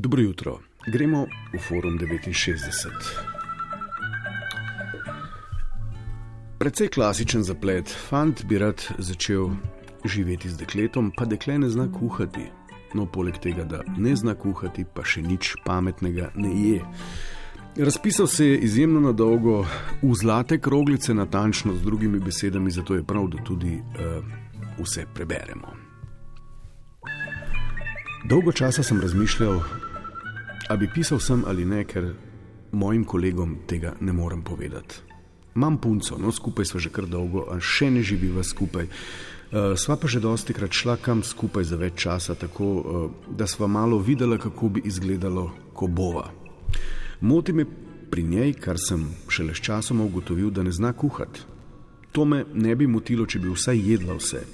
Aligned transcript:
Dobro 0.00 0.22
jutro, 0.22 0.58
gremo 0.92 1.26
v 1.52 1.58
Forum 1.68 1.98
69. 1.98 2.92
Predvsej 6.58 6.88
klasičen 6.88 7.42
zaplet. 7.42 7.88
Fant 8.08 8.44
bi 8.44 8.58
rad 8.58 8.80
začel 8.98 9.50
živeti 10.04 10.48
z 10.48 10.56
dekletom, 10.56 11.12
pa 11.16 11.24
dekle 11.24 11.58
ne 11.58 11.68
zna 11.68 11.92
kuhati. 11.92 12.46
No, 12.94 13.04
poleg 13.06 13.36
tega, 13.44 13.64
da 13.64 13.82
ne 13.98 14.16
zna 14.16 14.34
kuhati, 14.34 14.86
pa 14.88 15.04
še 15.04 15.20
nič 15.20 15.52
pametnega 15.68 16.30
ne 16.34 16.48
je. 16.48 16.80
Razpisal 17.76 18.26
se 18.26 18.46
je 18.46 18.56
izjemno 18.58 19.04
na 19.04 19.12
dolgo, 19.12 19.66
v 20.00 20.14
zlate 20.16 20.56
kroglice, 20.58 21.14
natančno 21.14 21.76
z 21.76 21.84
drugimi 21.84 22.24
besedami, 22.24 22.70
zato 22.70 22.96
je 22.96 23.04
prav, 23.04 23.28
da 23.36 23.44
tudi 23.44 23.76
uh, 23.76 24.24
vse 24.80 25.04
preberemo. 25.14 25.76
Dolgo 28.24 28.52
časa 28.52 28.82
sem 28.82 29.00
razmišljal, 29.00 29.60
ali 30.70 30.78
bi 30.78 30.88
pisal 30.94 31.18
sem 31.18 31.42
ali 31.46 31.64
ne, 31.64 31.84
ker 31.84 32.12
mojim 32.72 33.04
kolegom 33.04 33.56
tega 33.66 33.94
ne 34.00 34.12
morem 34.12 34.42
povedati. 34.42 35.00
Imam 35.56 35.80
punco, 35.80 36.18
no 36.18 36.30
skupaj 36.32 36.64
smo 36.64 36.80
že 36.80 36.92
kar 36.94 37.08
dolgo, 37.10 37.42
a 37.50 37.58
še 37.58 37.90
ne 37.90 38.02
živiva 38.06 38.44
skupaj. 38.46 38.86
Uh, 38.86 39.74
sva 39.74 39.96
pa 39.98 40.06
že 40.06 40.22
dosti 40.22 40.54
krat 40.54 40.70
šla 40.70 40.94
kam 41.02 41.24
skupaj 41.26 41.66
za 41.66 41.76
več 41.76 41.98
časa, 42.06 42.38
tako 42.38 42.68
uh, 42.78 43.10
da 43.34 43.50
sva 43.50 43.66
malo 43.66 43.98
videla, 43.98 44.38
kako 44.38 44.68
bi 44.68 44.82
izgledalo, 44.86 45.50
ko 45.74 45.90
bova. 45.90 46.30
Moti 47.20 47.52
me 47.52 47.66
pri 48.10 48.22
njej, 48.22 48.54
kar 48.62 48.78
sem 48.78 49.08
šele 49.28 49.54
s 49.54 49.66
časom 49.66 50.00
ugotovil, 50.06 50.54
da 50.54 50.62
ne 50.62 50.70
zna 50.70 50.92
kuhati. 50.92 51.42
To 52.12 52.24
me 52.24 52.44
ne 52.54 52.76
bi 52.76 52.86
motilo, 52.86 53.26
če 53.26 53.42
bi 53.42 53.50
vsaj 53.50 53.82
jedla 53.90 54.14
vse. 54.22 54.46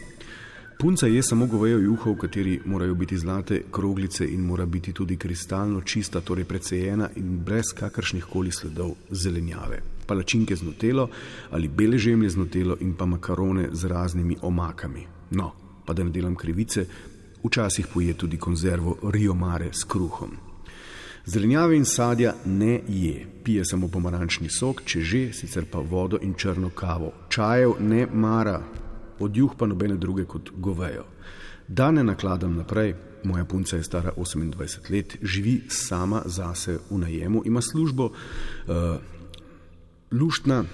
Punca 0.79 1.07
je 1.07 1.23
samo 1.23 1.47
govejo 1.47 1.79
juho, 1.79 2.12
v 2.12 2.16
kateri 2.16 2.61
morajo 2.65 2.95
biti 2.95 3.19
zlate 3.19 3.62
kroglice 3.71 4.27
in 4.29 4.41
mora 4.41 4.66
biti 4.66 4.93
tudi 4.93 5.16
kristalno 5.16 5.80
čista, 5.80 6.21
torej 6.21 6.45
precejena 6.45 7.09
in 7.16 7.39
brez 7.45 7.73
kakršnih 7.79 8.25
koli 8.25 8.52
sledov 8.52 8.91
zelenjave. 9.10 9.80
Palačinke 10.07 10.57
z 10.57 10.63
notelo 10.63 11.09
ali 11.51 11.68
bele 11.68 11.99
žemlje 11.99 12.30
z 12.30 12.37
notelo 12.37 12.77
in 12.80 12.95
pa 12.95 13.07
makarone 13.07 13.68
z 13.73 13.85
raznimi 13.85 14.37
omakami. 14.43 15.07
No, 15.30 15.52
pa 15.87 15.93
da 15.93 16.05
ne 16.05 16.10
delam 16.10 16.37
krivice, 16.37 16.87
včasih 17.45 17.87
poje 17.95 18.15
tudi 18.15 18.37
konzervo 18.37 18.99
Rio 19.02 19.35
Mare 19.35 19.73
s 19.73 19.85
kruhom. 19.85 20.37
Zelenjave 21.27 21.77
in 21.77 21.85
sadja 21.85 22.35
ne 22.45 22.80
je, 22.88 23.27
pije 23.45 23.65
samo 23.65 23.88
pomarančni 23.88 24.49
sok, 24.49 24.83
če 24.85 25.01
že, 25.01 25.33
sicer 25.33 25.65
pa 25.71 25.79
vodo 25.79 26.18
in 26.23 26.35
črno 26.35 26.71
kavo. 26.71 27.13
Čajev 27.29 27.80
ne 27.80 28.07
mara, 28.13 28.61
od 29.18 29.36
juh 29.36 29.52
pa 29.59 29.66
nobene 29.66 29.96
druge 29.96 30.24
kot 30.24 30.50
govejo. 30.56 31.04
Da 31.68 31.90
ne 31.90 32.04
nakladam 32.04 32.56
naprej, 32.56 32.95
moja 33.24 33.45
punca 33.45 33.76
je 33.76 33.82
stara 33.82 34.12
28 34.16 34.90
let, 34.90 35.16
živi 35.22 35.60
sama 35.68 36.22
zase 36.24 36.78
v 36.90 36.98
najemu, 36.98 37.42
ima 37.44 37.60
službo, 37.60 38.04
uh, 38.04 38.74
luštna 40.12 40.64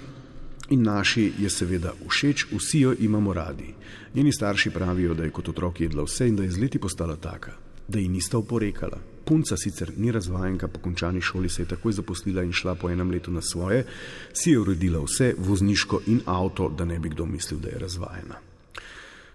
in 0.70 0.82
naši 0.82 1.32
je 1.38 1.50
seveda 1.50 1.92
všeč, 2.08 2.46
vsi 2.52 2.80
jo 2.80 2.94
imamo 2.98 3.32
radi. 3.32 3.74
Njeni 4.14 4.32
starši 4.32 4.70
pravijo, 4.70 5.14
da 5.14 5.24
je 5.24 5.30
kot 5.30 5.48
otrok 5.48 5.80
jedla 5.80 6.04
vse 6.04 6.28
in 6.28 6.36
da 6.36 6.42
je 6.42 6.50
z 6.50 6.60
leti 6.60 6.78
postala 6.78 7.16
taka, 7.16 7.52
da 7.88 7.98
ji 7.98 8.08
nista 8.08 8.38
oporekala. 8.38 9.11
Punca 9.24 9.56
sicer 9.56 9.92
ni 9.96 10.12
razvajenka, 10.12 10.68
po 10.68 10.80
končani 10.80 11.20
šoli 11.20 11.48
se 11.48 11.62
je 11.62 11.68
takoj 11.68 11.92
zaposlila 11.92 12.42
in 12.42 12.52
šla 12.52 12.74
po 12.74 12.90
enem 12.90 13.10
letu 13.10 13.30
na 13.30 13.40
svoje, 13.42 13.84
si 14.32 14.50
je 14.50 14.60
uredila 14.60 15.00
vse, 15.04 15.34
vozniško 15.38 16.00
in 16.06 16.20
avto, 16.26 16.68
da 16.68 16.84
ne 16.84 16.98
bi 16.98 17.08
kdo 17.08 17.26
mislil, 17.26 17.60
da 17.60 17.68
je 17.68 17.78
razvajena. 17.78 18.40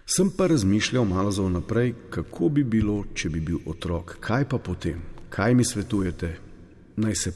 Sem 0.06 0.30
pa 0.36 0.46
razmišljal 0.46 1.04
malo 1.04 1.30
za 1.30 1.42
vnaprej, 1.42 1.94
kako 2.10 2.48
bi 2.48 2.64
bilo, 2.64 3.04
če 3.14 3.28
bi 3.28 3.40
bil 3.40 3.58
otrok, 3.66 4.16
kaj 4.20 4.48
pa 4.48 4.58
potem, 4.58 5.02
kaj 5.28 5.54
mi 5.54 5.64
svetujete, 5.64 6.36
naj 6.96 7.14
se 7.14 7.32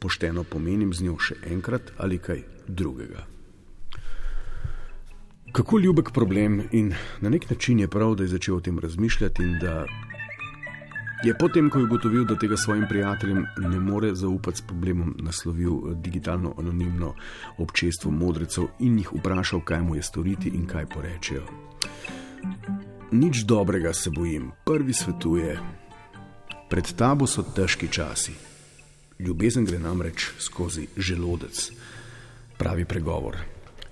pošteno 0.00 0.44
pomenim 0.44 0.94
z 0.94 1.04
njo 1.04 1.18
še 1.18 1.36
enkrat 1.46 1.92
ali 1.98 2.18
kaj 2.18 2.42
drugega. 2.66 3.26
Kako 5.52 5.78
ljubek 5.78 6.10
problem 6.14 6.62
in 6.72 6.94
na 7.20 7.30
nek 7.30 7.50
način 7.50 7.80
je 7.80 7.88
prav, 7.88 8.14
da 8.14 8.22
je 8.22 8.34
začel 8.34 8.56
o 8.56 8.60
tem 8.60 8.78
razmišljati 8.78 9.42
in 9.42 9.58
da 9.58 9.84
je 11.22 11.34
potem, 11.38 11.70
ko 11.70 11.78
je 11.78 11.84
ugotovil, 11.84 12.24
da 12.24 12.36
tega 12.36 12.56
svojim 12.56 12.86
prijateljem 12.88 13.46
ne 13.58 13.80
more 13.80 14.14
zaupati 14.14 14.58
s 14.58 14.60
problemom, 14.60 15.14
naslovil 15.18 15.72
eh, 15.72 15.94
digitalno 15.94 16.54
anonimno 16.58 17.14
občestvo 17.58 18.10
modrecev 18.10 18.64
in 18.78 18.98
jih 18.98 19.12
vprašal, 19.12 19.60
kaj 19.60 19.82
mu 19.82 19.94
je 19.94 20.02
storiti 20.02 20.48
in 20.48 20.66
kaj 20.66 20.86
porečejo. 20.86 21.44
Nič 23.12 23.44
dobrega 23.44 23.92
se 23.92 24.10
bojim, 24.10 24.50
prvi 24.64 24.92
svetuje. 24.92 25.58
Pred 26.70 26.92
tabo 26.96 27.26
so 27.26 27.42
težki 27.42 27.88
časi. 27.88 28.32
Ljubezen 29.18 29.64
gre 29.64 29.78
namreč 29.78 30.30
skozi 30.38 30.86
želodec, 30.96 31.70
pravi 32.58 32.84
pregovor. 32.84 33.36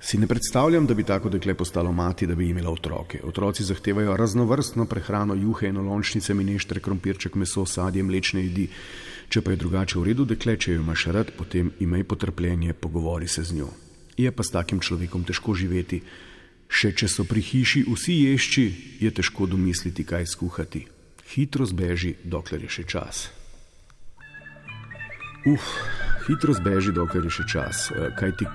Si 0.01 0.19
ne 0.19 0.27
predstavljam, 0.27 0.87
da 0.87 0.95
bi 0.95 1.05
tako 1.05 1.29
dekle 1.29 1.55
postalo 1.55 1.93
mati, 1.93 2.27
da 2.27 2.35
bi 2.35 2.49
imela 2.49 2.71
otroke. 2.71 3.21
Otroci 3.25 3.65
zahtevajo 3.65 4.17
raznovrstno 4.17 4.87
prehrano, 4.87 5.35
juhe, 5.35 5.67
enolončnice, 5.67 6.35
mineštre, 6.35 6.81
krompirček, 6.81 7.35
meso, 7.35 7.67
sadje, 7.67 8.03
mlečne 8.03 8.45
jedi. 8.45 8.69
Če 9.29 9.43
pa 9.43 9.51
je 9.51 9.61
drugače 9.61 9.99
v 9.99 10.05
redu, 10.07 10.25
dekle, 10.25 10.57
če 10.57 10.73
jo 10.73 10.83
imaš 10.83 11.07
rad, 11.13 11.33
potem 11.37 11.73
imej 11.81 12.05
potrpljenje, 12.05 12.73
pogovori 12.73 13.29
se 13.29 13.43
z 13.43 13.59
njo. 13.59 13.73
Je 14.17 14.31
pa 14.33 14.43
s 14.43 14.55
takim 14.55 14.81
človekom 14.81 15.27
težko 15.27 15.55
živeti. 15.55 16.01
Še 16.69 16.93
če 16.93 17.09
so 17.09 17.25
pri 17.25 17.43
hiši 17.43 17.85
vsi 17.89 18.15
ješči, 18.29 18.65
je 19.01 19.11
težko 19.11 19.47
domisliti, 19.51 20.05
kaj 20.05 20.31
skuhati. 20.31 20.87
Hitro 21.35 21.67
zbeži, 21.67 22.15
dokler 22.25 22.63
je 22.65 22.71
še 22.79 22.87
čas. 22.89 23.29
Uf, 25.49 25.75
hitro 26.29 26.55
zbeži, 26.55 26.95
dokler 26.95 27.29
je 27.29 27.37
še 27.41 27.49
čas. 27.49 27.89
Kaj 28.21 28.33
ti 28.41 28.49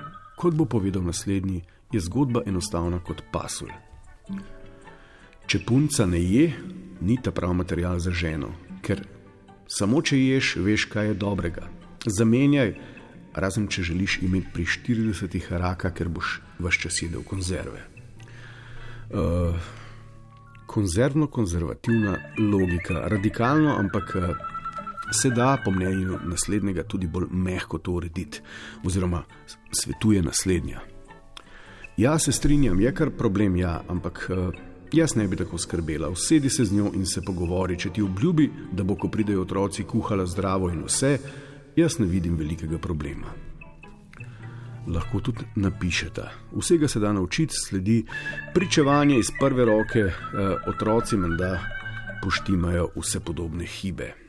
Kot 0.43 0.57
bo 0.59 0.65
povedal 0.67 1.05
naslednji, 1.07 1.61
je 1.91 1.99
zgodba 2.03 2.41
enostavna 2.45 2.97
kot 2.99 3.21
pasulj. 3.31 3.71
Če 5.47 5.61
punca 5.63 6.03
ne 6.03 6.19
je, 6.19 6.49
ni 6.99 7.15
ta 7.15 7.31
pravi 7.31 7.55
material 7.55 7.95
za 8.03 8.11
ženo, 8.11 8.49
ker 8.83 9.05
samo 9.71 10.01
če 10.03 10.19
ješ, 10.19 10.57
veš, 10.59 10.89
kaj 10.91 11.13
je 11.13 11.15
dobrega. 11.21 11.69
Zamenjaj, 12.03 12.73
razen 13.39 13.69
če 13.71 13.85
želiš 13.87 14.17
imeti 14.27 14.51
pri 14.51 14.67
40 14.67 15.47
raka, 15.63 15.93
ker 15.95 16.11
boš 16.11 16.41
vse 16.59 16.83
čas 16.89 16.99
jedel 17.05 17.23
konzerve. 17.23 17.87
Uh, 19.15 19.55
konzervno-konzervativna 20.67 22.17
logika, 22.51 23.07
radikalno, 23.07 23.77
ampak 23.79 24.11
uh, 24.19 24.52
se 25.13 25.29
da, 25.29 25.57
po 25.65 25.71
mnenju 25.71 26.19
naslednjega, 26.25 26.83
tudi 26.83 27.07
bolj 27.07 27.27
mehko 27.31 27.77
to 27.77 27.91
urediti, 27.91 28.41
oziroma 28.85 29.23
svetuje 29.71 30.21
naslednja. 30.21 30.81
Jaz 31.97 32.23
se 32.23 32.31
strinjam, 32.31 32.79
je 32.81 32.93
kar 32.93 33.11
problem, 33.17 33.55
ja, 33.55 33.81
ampak 33.87 34.29
uh, 34.29 34.53
jaz 34.93 35.15
ne 35.15 35.27
bi 35.27 35.35
tako 35.35 35.57
skrbela. 35.57 36.09
Usedi 36.09 36.49
se 36.49 36.65
z 36.65 36.73
njo 36.73 36.91
in 36.95 37.05
se 37.05 37.21
pogovori, 37.21 37.77
če 37.79 37.89
ti 37.89 38.01
obljubi, 38.01 38.49
da 38.71 38.83
bo, 38.83 38.95
ko 38.95 39.07
pridejo 39.07 39.41
otroci, 39.41 39.83
kuhala 39.83 40.25
zdravo 40.25 40.71
in 40.73 40.83
vse, 40.87 41.17
jaz 41.75 41.99
ne 41.99 42.05
vidim 42.05 42.37
velikega 42.37 42.77
problema. 42.77 43.29
Lahko 44.87 45.21
tudi 45.21 45.45
napišete. 45.55 46.25
Vsega 46.57 46.87
se 46.87 46.99
da 46.99 47.13
naučiti, 47.13 47.53
sledi 47.55 48.03
pričevanje 48.53 49.19
iz 49.19 49.29
prve 49.39 49.65
roke, 49.65 50.03
uh, 50.03 50.67
otroci 50.67 51.17
menda 51.17 51.59
poštimajo 52.23 52.89
vse 52.95 53.19
podobne 53.19 53.65
hibe. 53.65 54.22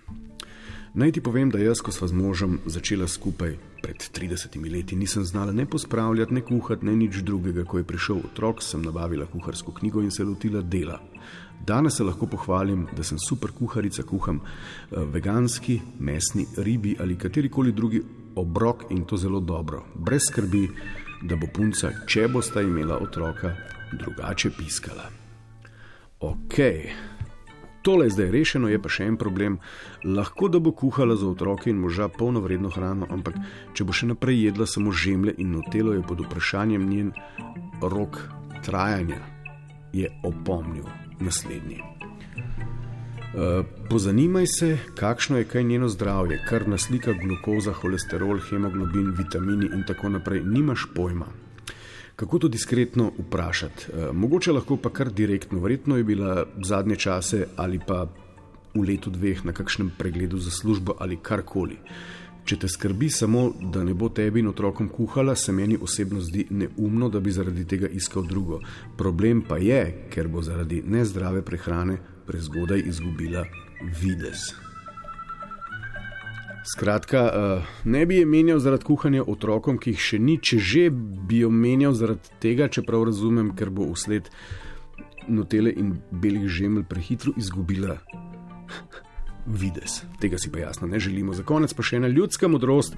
Naj 0.94 1.12
ti 1.12 1.20
povem, 1.20 1.50
da 1.50 1.58
jaz, 1.58 1.80
ko 1.82 1.90
sva 1.90 2.06
z 2.06 2.14
možem 2.14 2.60
začela 2.70 3.08
skupaj 3.10 3.56
pred 3.82 3.98
30 4.14 4.54
leti, 4.70 4.94
nisem 4.96 5.24
znala 5.26 5.52
ne 5.52 5.66
pospravljati, 5.66 6.34
ne 6.34 6.40
kuhati, 6.40 6.86
ne 6.86 6.94
nič 6.96 7.16
drugega. 7.26 7.64
Ko 7.64 7.78
je 7.78 7.84
prišel 7.84 8.20
otrok, 8.28 8.62
sem 8.62 8.82
nabavila 8.82 9.26
kuharsko 9.26 9.72
knjigo 9.74 10.02
in 10.02 10.14
se 10.14 10.24
lotila 10.24 10.62
dela. 10.62 11.00
Danes 11.66 11.96
se 11.96 12.04
lahko 12.04 12.26
pohvalim, 12.30 12.86
da 12.96 13.02
sem 13.02 13.18
super 13.18 13.50
kuharica, 13.50 14.04
kuham 14.06 14.38
eh, 14.38 15.00
veganski, 15.16 15.80
mesni, 15.98 16.46
ribi 16.56 16.94
ali 17.00 17.18
katerikoli 17.18 17.72
drugi 17.72 18.02
obrok 18.36 18.84
in 18.90 19.02
to 19.04 19.16
zelo 19.16 19.40
dobro, 19.40 19.82
brez 19.94 20.28
skrbi, 20.30 20.68
da 21.22 21.34
bo 21.36 21.50
punca, 21.54 21.90
če 22.06 22.28
bosta 22.28 22.62
imela 22.62 23.00
otroka, 23.02 23.50
drugače 23.98 24.50
piskala. 24.58 25.10
Ok. 26.20 26.60
Tole 27.84 28.06
je 28.06 28.10
zdaj 28.16 28.30
rešeno, 28.32 28.68
je 28.72 28.78
pa 28.80 28.88
še 28.88 29.04
en 29.04 29.16
problem. 29.20 29.58
Lahko 30.08 30.48
da 30.48 30.58
bo 30.58 30.72
kuhala 30.72 31.18
za 31.20 31.28
otroke 31.28 31.68
in 31.70 31.82
moža 31.82 32.08
polnovredno 32.08 32.70
hrano, 32.72 33.04
ampak 33.12 33.36
če 33.76 33.84
bo 33.84 33.92
še 33.92 34.08
naprej 34.08 34.46
jedla 34.46 34.64
samo 34.64 34.92
žemlje 34.92 35.34
in 35.44 35.52
notelo, 35.52 35.92
je 35.92 36.04
pod 36.08 36.24
vprašanjem 36.24 36.86
njen 36.88 37.12
rok 37.82 38.22
trajanja, 38.64 39.20
je 39.92 40.08
opomnil 40.24 40.88
naslednji. 41.20 41.82
Uh, 43.34 43.66
pozanimaj 43.90 44.46
se, 44.46 44.78
kakšno 44.96 45.38
je 45.42 45.44
kaj 45.44 45.64
njeno 45.64 45.88
zdravje, 45.88 46.40
kar 46.48 46.68
naslika 46.68 47.12
glukoza, 47.12 47.72
holesterol, 47.72 48.38
hemoglobin, 48.48 49.10
vitamini 49.18 49.68
in 49.74 49.84
tako 49.84 50.08
naprej. 50.08 50.40
Nimaš 50.44 50.86
pojma, 50.94 51.26
Kako 52.16 52.38
to 52.38 52.48
diskretno 52.48 53.12
vprašati? 53.18 53.86
E, 53.92 54.12
mogoče 54.12 54.52
lahko 54.52 54.76
pa 54.76 54.90
kar 54.90 55.12
direktno, 55.12 55.60
verjetno 55.60 55.96
je 55.96 56.04
bila 56.04 56.46
zadnje 56.64 56.96
čase 56.96 57.46
ali 57.56 57.80
pa 57.86 58.06
v 58.74 58.82
letu 58.82 59.10
dveh 59.10 59.44
na 59.44 59.52
kakšnem 59.52 59.90
pregledu 59.98 60.38
za 60.38 60.50
službo 60.50 60.94
ali 60.98 61.18
karkoli. 61.22 61.78
Če 62.44 62.58
te 62.60 62.68
skrbi 62.68 63.08
samo, 63.10 63.46
da 63.72 63.84
ne 63.84 63.94
bo 63.94 64.10
tebi 64.12 64.42
in 64.42 64.50
otrokom 64.50 64.88
kuhala, 64.92 65.34
se 65.34 65.52
meni 65.52 65.78
osebno 65.80 66.20
zdi 66.20 66.44
neumno, 66.50 67.08
da 67.08 67.20
bi 67.20 67.32
zaradi 67.32 67.64
tega 67.64 67.88
iskal 67.88 68.26
drugo. 68.28 68.60
Problem 68.98 69.40
pa 69.48 69.56
je, 69.58 69.80
ker 70.12 70.28
bo 70.28 70.42
zaradi 70.42 70.82
nezdrave 70.86 71.40
prehrane 71.42 71.96
prezgodaj 72.26 72.84
izgubila 72.86 73.46
vides. 74.02 74.52
Skratka, 76.64 77.18
eh, 77.34 77.62
ne 77.84 78.06
bi 78.06 78.16
je 78.16 78.26
menjal 78.26 78.58
zaradi 78.58 78.84
kuhanja 78.84 79.24
otrokom, 79.26 79.78
ki 79.78 79.92
jih 79.92 80.00
še 80.00 80.18
ni, 80.18 80.38
če 80.40 80.58
že 80.58 80.84
bi 80.90 81.42
jo 81.42 81.50
menjal 81.52 81.92
zaradi 81.92 82.32
tega, 82.40 82.68
čeprav 82.72 83.04
razumem, 83.10 83.52
ker 83.56 83.70
bo 83.70 83.84
usled 83.92 84.30
notele 85.28 85.72
in 85.72 85.98
belih 86.10 86.48
žemelj 86.48 86.86
prehitro 86.88 87.32
izgubila 87.36 87.98
vides. 89.46 90.02
Tega 90.20 90.38
si 90.38 90.52
pa 90.52 90.58
jasno 90.58 90.88
ne 90.88 91.00
želimo. 91.00 91.34
Za 91.34 91.44
konec 91.44 91.74
pa 91.74 91.84
še 91.84 92.00
ena 92.00 92.08
ljudska 92.08 92.48
modrost, 92.48 92.96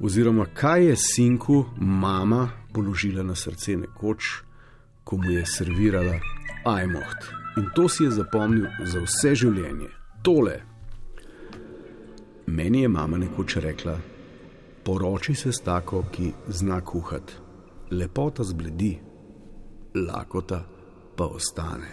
oziroma 0.00 0.46
kaj 0.54 0.86
je 0.86 0.96
sinku 0.96 1.64
mama 1.76 2.48
položila 2.72 3.26
na 3.26 3.34
srce 3.34 3.76
nekoč, 3.76 4.30
ko 5.04 5.16
mu 5.16 5.30
je 5.34 5.46
servirala 5.46 6.20
ajmoht. 6.64 7.30
In 7.58 7.70
to 7.74 7.88
si 7.88 8.04
je 8.04 8.14
zapomnil 8.14 8.70
za 8.86 9.02
vse 9.02 9.34
življenje. 9.34 9.90
Tole. 10.22 10.69
Meni 12.50 12.82
je 12.82 12.88
mama 12.88 13.18
nekoč 13.18 13.56
rekla: 13.56 13.98
Poroči 14.84 15.34
se 15.34 15.52
s 15.52 15.60
tako, 15.60 16.04
ki 16.12 16.32
zna 16.48 16.80
kuhati. 16.80 17.32
Lepota 17.90 18.44
zbledi, 18.44 18.98
lakota 19.94 20.64
pa 21.16 21.24
ostane. 21.24 21.90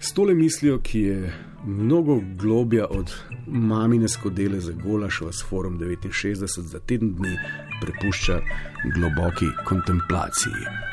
S 0.00 0.12
tole 0.12 0.34
mislijo, 0.34 0.78
ki 0.78 1.00
je 1.00 1.32
mnogo 1.66 2.20
globja 2.36 2.86
od 2.90 3.14
mamine 3.46 4.08
skodele 4.08 4.60
za 4.60 4.72
golaš 4.72 5.20
v 5.20 5.32
Forum 5.48 5.78
69 5.78 6.60
za 6.60 6.78
teden 6.78 7.14
dni, 7.14 7.36
prepušča 7.80 8.40
globoki 8.94 9.46
kontemplaciji. 9.64 10.87